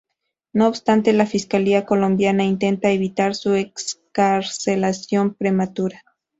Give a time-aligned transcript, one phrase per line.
[0.51, 6.03] No obstante, la Fiscalía colombiana intenta evitar su excarcelación prematura.